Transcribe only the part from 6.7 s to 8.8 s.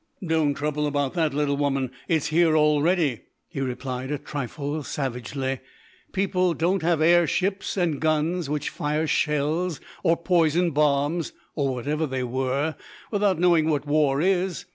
have air ships and guns which